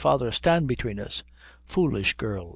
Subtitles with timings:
[0.01, 1.21] Father, stand between us!"
[1.63, 2.49] "Foolish girl!"